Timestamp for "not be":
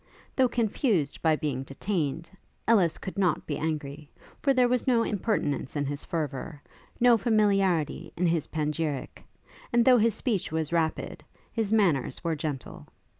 3.19-3.59